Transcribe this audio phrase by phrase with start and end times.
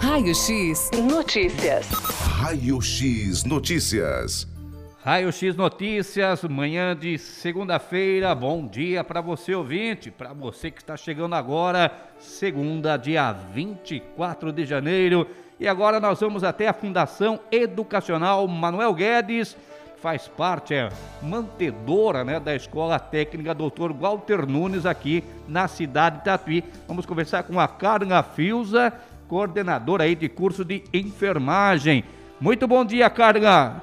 [0.00, 1.88] Raio X Notícias.
[1.90, 4.46] Raio X Notícias.
[5.04, 8.34] Raio X Notícias, manhã de segunda-feira.
[8.34, 14.64] Bom dia para você ouvinte, para você que está chegando agora, segunda, dia 24 de
[14.64, 15.26] janeiro.
[15.58, 19.56] E agora nós vamos até a Fundação Educacional Manuel Guedes,
[20.00, 20.90] faz parte, é
[21.20, 23.92] mantedora né, da Escola Técnica Dr.
[23.92, 26.64] Walter Nunes aqui na cidade de Tatuí.
[26.86, 28.92] Vamos conversar com a Carla Filza,
[29.28, 32.04] coordenadora aí de curso de enfermagem.
[32.40, 33.82] Muito bom dia, Carla.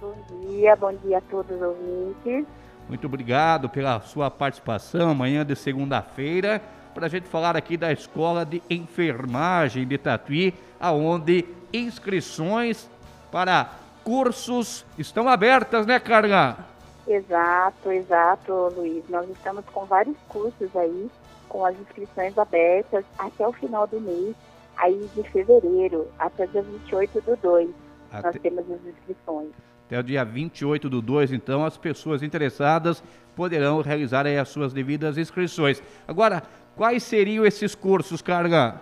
[0.00, 2.44] Bom dia, bom dia a todos os ouvintes.
[2.88, 6.60] Muito obrigado pela sua participação amanhã de segunda-feira
[6.92, 12.90] para a gente falar aqui da Escola de Enfermagem de Tatuí, aonde inscrições
[13.30, 13.70] para
[14.02, 16.58] cursos estão abertas, né, Carla?
[17.06, 19.04] Exato, exato, Luiz.
[19.08, 21.08] Nós estamos com vários cursos aí,
[21.48, 24.34] com as inscrições abertas até o final do mês,
[24.80, 27.70] aí de fevereiro, até dia 28 do 2.
[28.10, 28.26] Até...
[28.26, 29.50] Nós temos as inscrições.
[29.86, 33.02] Até o dia 28 do 2, então, as pessoas interessadas
[33.34, 35.82] poderão realizar as suas devidas inscrições.
[36.06, 36.42] Agora,
[36.76, 38.80] quais seriam esses cursos, Carla?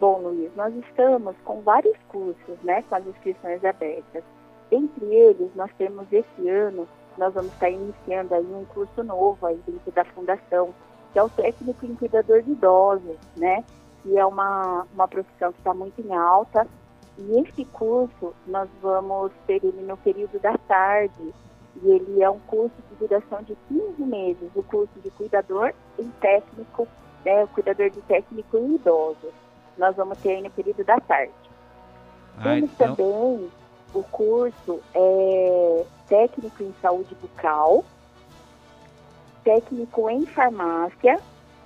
[0.00, 4.22] Bom, Luiz, nós estamos com vários cursos, né, com as inscrições abertas.
[4.70, 9.58] Entre eles, nós temos esse ano, nós vamos estar iniciando aí um curso novo aí
[9.66, 10.74] dentro da Fundação,
[11.12, 13.64] que é o técnico em cuidador de idosos, né,
[14.06, 16.66] que é uma, uma profissão que está muito em alta.
[17.18, 21.34] E esse curso, nós vamos ter ele no período da tarde,
[21.82, 26.08] e ele é um curso de duração de 15 meses, o curso de cuidador em
[26.20, 26.86] técnico,
[27.24, 29.32] né, o cuidador de técnico em idosos
[29.76, 31.32] nós vamos ter aí no período da tarde.
[32.38, 32.96] Ah, Temos então...
[32.96, 33.50] também
[33.94, 37.84] o curso é, técnico em saúde bucal,
[39.44, 41.20] técnico em farmácia,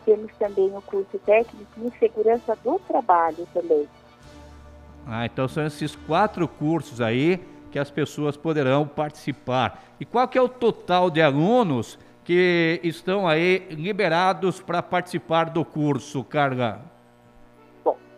[0.05, 3.89] temos também o curso técnico em segurança do trabalho também.
[5.07, 9.83] Ah, então são esses quatro cursos aí que as pessoas poderão participar.
[9.99, 15.65] E qual que é o total de alunos que estão aí liberados para participar do
[15.65, 16.91] curso, Carla?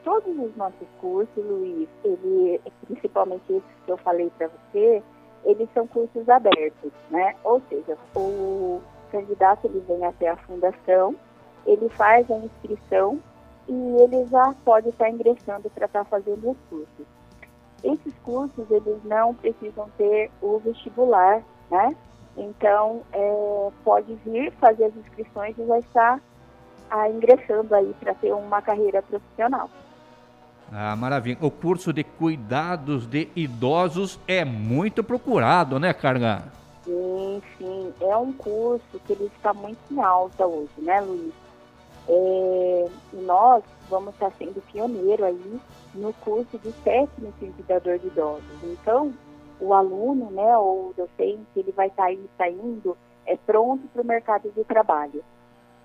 [0.04, 5.02] todos os nossos cursos, Luiz, ele, principalmente esses que eu falei para você,
[5.44, 7.34] eles são cursos abertos, né?
[7.44, 11.14] Ou seja, o candidato ele vem até a fundação,
[11.66, 13.18] ele faz a inscrição
[13.68, 17.06] e ele já pode estar ingressando para estar fazendo os cursos.
[17.82, 21.96] Esses cursos, eles não precisam ter o vestibular, né?
[22.36, 26.20] Então, é, pode vir fazer as inscrições e já estar
[26.90, 29.68] ah, ingressando aí para ter uma carreira profissional.
[30.72, 31.38] Ah, maravilha.
[31.40, 36.44] O curso de cuidados de idosos é muito procurado, né, Carga?
[36.84, 37.92] Sim, sim.
[38.00, 41.32] É um curso que ele está muito em alta hoje, né, Luiz?
[42.08, 45.60] É, nós vamos estar sendo pioneiro aí
[45.94, 48.64] no curso de técnico em cuidador de idosos.
[48.64, 49.12] Então,
[49.60, 52.96] o aluno, né, ou o docente, ele vai estar aí saindo
[53.26, 55.22] é pronto para o mercado de trabalho.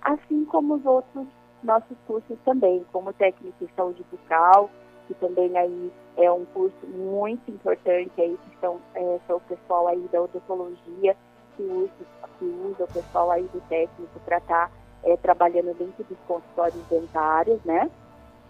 [0.01, 1.27] Assim como os outros
[1.63, 4.69] nossos cursos também, como técnico em saúde bucal,
[5.07, 9.87] que também aí é um curso muito importante aí, que são, é, são o pessoal
[9.87, 11.15] aí da odontologia,
[11.55, 11.91] que usa,
[12.37, 14.71] que usa o pessoal aí do técnico para estar
[15.07, 17.89] é, trabalhando dentro dos consultórios dentários, né?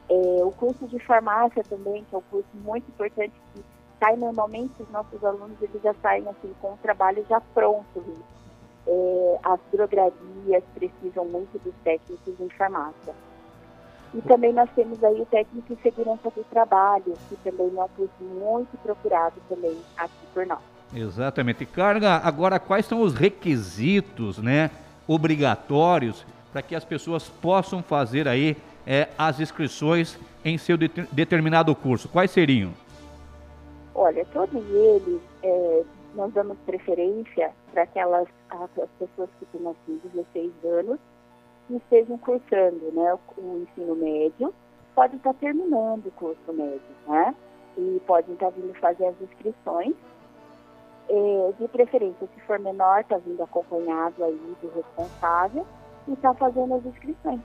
[0.10, 3.64] É, o curso de farmácia também, que é um curso muito importante, que
[4.00, 8.04] sai normalmente os nossos alunos, eles já saem assim com o trabalho já pronto,
[8.88, 13.14] é, as drogarias precisam muito dos técnicos em farmácia.
[14.14, 17.90] E também nós temos aí o técnico em segurança do trabalho, que também é um
[17.90, 20.62] curso muito procurado também aqui por nós.
[20.94, 21.66] Exatamente.
[21.66, 24.72] Carga, agora quais são os requisitos, né,
[25.06, 31.76] obrigatórios para que as pessoas possam fazer aí é, as inscrições em seu de, determinado
[31.76, 32.08] curso?
[32.08, 32.72] Quais seriam?
[33.94, 35.84] Olha, todos eles é,
[36.16, 41.00] nós damos preferência para aquelas as pessoas que têm assim 16 anos
[41.70, 44.54] e estejam cursando né, o, ensino médio,
[44.96, 47.36] podem estar terminando o curso médio, né?
[47.78, 49.94] E podem estar vindo fazer as inscrições.
[51.10, 55.66] É, de preferência, se for menor, está vindo acompanhado aí do responsável
[56.08, 57.40] e está fazendo as inscrições.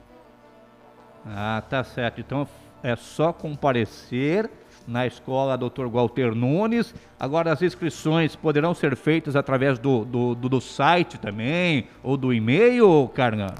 [1.25, 2.19] Ah, tá certo.
[2.19, 2.47] Então
[2.81, 4.49] é só comparecer
[4.87, 5.87] na escola Dr.
[5.87, 6.93] Walter Nunes.
[7.19, 12.33] Agora as inscrições poderão ser feitas através do, do, do, do site também, ou do
[12.33, 13.55] e-mail, Carna?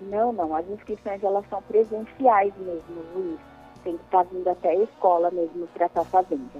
[0.00, 0.54] Não, não.
[0.54, 3.38] As inscrições elas são presenciais mesmo, Luiz.
[3.84, 6.50] Tem que estar tá vindo até a escola mesmo para estar tá fazendo.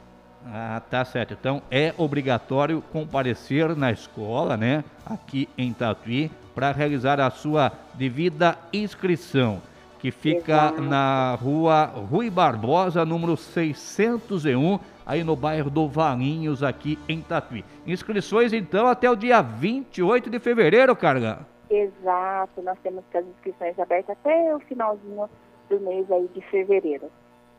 [0.46, 1.34] Ah, tá certo.
[1.34, 8.58] Então é obrigatório comparecer na escola, né, aqui em Tatuí, para realizar a sua devida
[8.72, 9.62] inscrição.
[10.00, 17.20] que fica na rua Rui Barbosa, número 601, aí no bairro do Valinhos, aqui em
[17.20, 17.64] Tatuí.
[17.86, 21.40] Inscrições então até o dia 28 de fevereiro, Carga.
[21.70, 25.28] Exato, nós temos as inscrições abertas até o finalzinho
[25.70, 27.08] do mês aí de fevereiro.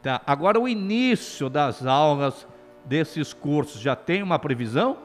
[0.03, 2.45] Tá, agora o início das aulas
[2.83, 4.97] desses cursos já tem uma previsão?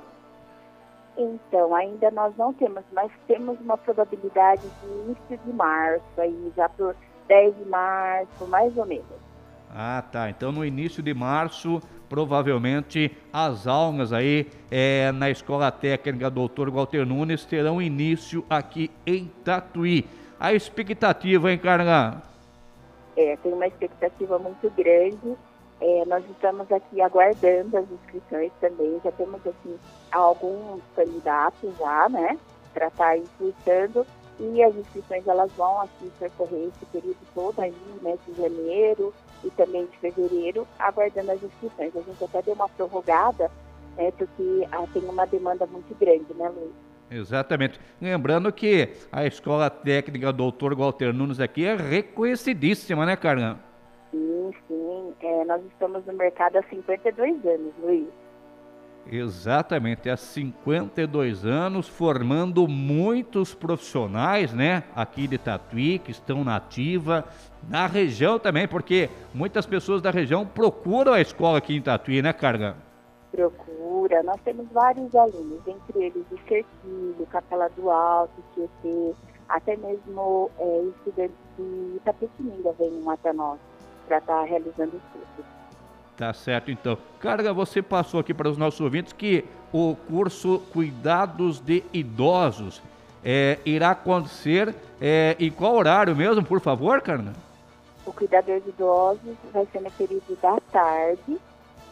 [1.17, 6.69] Então, ainda nós não temos, mas temos uma probabilidade de início de março, aí já
[6.69, 6.97] por
[7.29, 9.25] 10 de março, mais ou menos.
[9.75, 10.31] Ah, tá.
[10.31, 16.71] Então no início de março, provavelmente as aulas aí é, na Escola Técnica Dr.
[16.71, 20.07] Walter Nunes terão início aqui em Tatuí.
[20.39, 22.23] A expectativa, hein, Carla?
[23.17, 25.37] É, tem uma expectativa muito grande.
[25.81, 29.01] É, nós estamos aqui aguardando as inscrições também.
[29.03, 29.79] Já temos assim
[30.13, 32.39] alguns candidatos já, né,
[32.73, 34.07] para estar tá cursando.
[34.39, 39.51] E as inscrições elas vão aqui percorrer esse período todo aí, né, de janeiro e
[39.51, 41.97] também de fevereiro, aguardando as inscrições.
[41.97, 43.51] A gente até deu uma prorrogada,
[43.97, 46.73] né, porque ah, tem uma demanda muito grande, né, Luiz?
[47.11, 47.79] Exatamente.
[48.01, 53.61] Lembrando que a Escola Técnica Doutor Walter Nunes aqui é reconhecidíssima, né, Carla?
[54.11, 54.84] Sim, sim.
[55.25, 58.09] É, nós estamos no mercado há 52 anos, Luiz.
[59.11, 67.25] Exatamente, há 52 anos, formando muitos profissionais, né, aqui de Tatuí, que estão na ativa,
[67.69, 72.33] na região também, porque muitas pessoas da região procuram a escola aqui em Tatuí, né,
[72.35, 72.77] Carga?
[73.31, 79.15] Procura, nós temos vários alunos, entre eles de Serquilho, Capela do Alto, Tietê,
[79.49, 83.59] até mesmo é, estudantes de Itapetininga vêm até nós
[84.07, 85.45] para estar tá realizando os cursos.
[86.17, 86.97] Tá certo, então.
[87.19, 92.81] Carga, você passou aqui para os nossos ouvintes que o curso Cuidados de Idosos
[93.25, 97.33] é, irá acontecer é, em qual horário mesmo, por favor, Carla?
[98.07, 101.39] O Cuidador de Idosos vai ser no período da tarde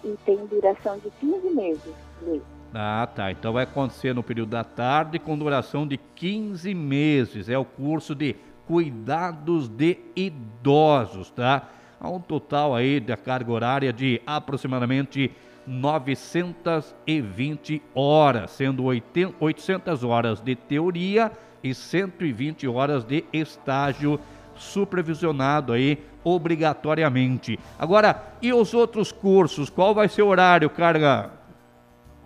[0.05, 2.43] e tem duração de 15 meses, Luiz.
[2.75, 3.31] Ah, tá.
[3.31, 7.49] Então vai acontecer no período da tarde com duração de 15 meses.
[7.49, 8.37] É o curso de
[8.67, 11.69] Cuidados de Idosos, tá?
[12.03, 15.31] Há um total aí da carga horária de aproximadamente
[15.65, 21.31] 920 horas, sendo 800 horas de teoria
[21.63, 24.19] e 120 horas de estágio
[24.57, 27.57] supervisionado aí obrigatoriamente.
[27.79, 29.71] Agora, e os outros cursos?
[29.71, 31.31] Qual vai ser o horário, Carga?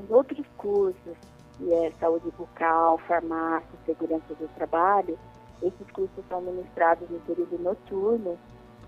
[0.02, 1.18] Os outros cursos,
[1.58, 5.18] que é saúde bucal, farmácia, segurança do trabalho,
[5.62, 8.38] esses cursos são ministrados no período noturno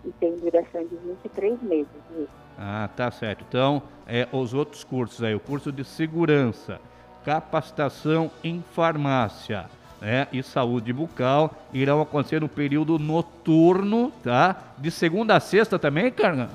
[0.05, 1.89] e tem duração de 23 meses.
[2.17, 2.29] Isso.
[2.59, 3.45] Ah, tá certo.
[3.49, 6.81] Então, é, os outros cursos aí, o curso de segurança,
[7.25, 9.67] capacitação em farmácia
[10.01, 14.57] né, e saúde bucal irão acontecer no período noturno, tá?
[14.79, 16.49] De segunda a sexta também, Carla?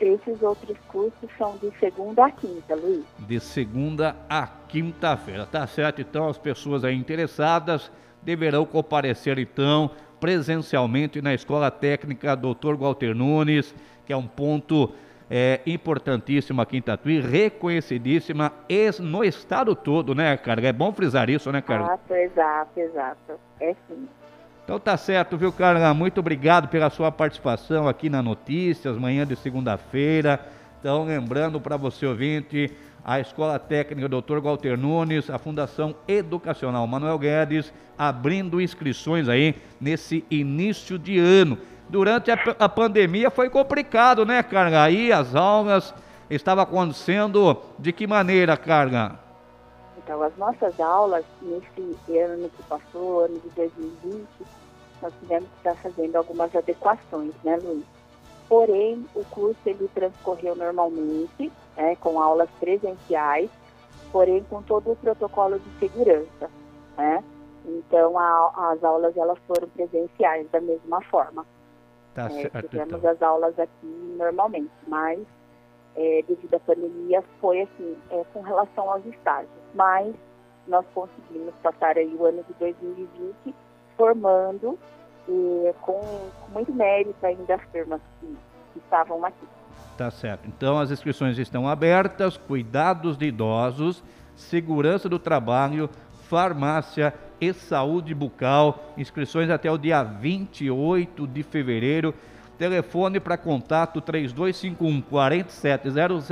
[0.00, 3.04] Esses outros cursos são de segunda a quinta, Luiz.
[3.18, 6.00] De segunda a quinta-feira, tá certo?
[6.00, 7.90] Então, as pessoas aí interessadas
[8.22, 9.90] deverão comparecer, então,
[10.20, 12.74] presencialmente na Escola Técnica Dr.
[12.78, 13.74] Walter Nunes,
[14.06, 14.92] que é um ponto
[15.30, 18.52] é, importantíssima aqui em Tatuí, reconhecidíssima
[19.00, 20.66] no estado todo, né, cara?
[20.66, 21.84] É bom frisar isso, né, cara?
[21.84, 23.40] Exato, exato, exato.
[23.60, 24.08] É sim.
[24.64, 25.92] Então tá certo, viu, Carla?
[25.94, 30.38] Muito obrigado pela sua participação aqui na Notícias, manhã de segunda-feira.
[30.78, 32.72] Então, lembrando para você ouvinte,
[33.04, 34.38] a Escola Técnica Dr.
[34.40, 41.58] Walter Nunes, a Fundação Educacional Manuel Guedes, abrindo inscrições aí nesse início de ano.
[41.88, 44.82] Durante a, a pandemia foi complicado, né, Carga?
[44.82, 45.92] Aí as aulas
[46.28, 49.18] estavam acontecendo de que maneira, Carga?
[49.98, 54.26] Então, as nossas aulas nesse ano que passou, ano de 2020,
[55.02, 57.99] nós tivemos que estar fazendo algumas adequações, né, Luiz?
[58.50, 63.48] Porém, o curso ele transcorreu normalmente, né, com aulas presenciais,
[64.10, 66.50] porém com todo o protocolo de segurança,
[66.98, 67.22] né?
[67.64, 71.46] Então, a, as aulas elas foram presenciais da mesma forma.
[72.12, 73.10] Tá é, certo, tivemos então.
[73.12, 73.86] as aulas aqui
[74.18, 75.20] normalmente, mas
[75.94, 79.48] é, devido à pandemia foi assim, é, com relação aos estágios.
[79.76, 80.12] Mas
[80.66, 83.54] nós conseguimos passar aí o ano de 2020
[83.96, 84.76] formando
[85.30, 88.26] e com, com muito mérito ainda as firmas que,
[88.72, 89.46] que estavam aqui.
[89.96, 90.48] Tá certo.
[90.48, 94.02] Então as inscrições estão abertas, cuidados de idosos,
[94.34, 95.88] segurança do trabalho,
[96.28, 98.92] farmácia e saúde bucal.
[98.96, 102.14] Inscrições até o dia 28 de fevereiro.
[102.58, 106.30] Telefone para contato 3251 4700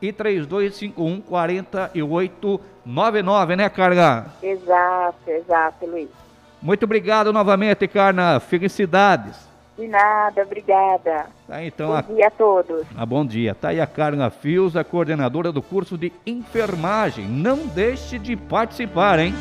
[0.00, 4.26] e 3251 4899, né, Carla?
[4.42, 6.08] Exato, exato, Luiz.
[6.62, 8.38] Muito obrigado novamente, Carna.
[8.38, 9.36] Felicidades.
[9.76, 11.26] De nada, obrigada.
[11.48, 12.02] Tá, então, bom a...
[12.02, 12.86] dia a todos.
[12.96, 13.54] Ah, bom dia.
[13.54, 17.26] Tá aí a Carna Fios, a coordenadora do curso de enfermagem.
[17.26, 19.34] Não deixe de participar, hein?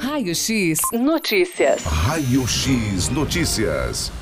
[0.00, 1.84] Raio X Notícias.
[1.84, 4.21] Raio X Notícias.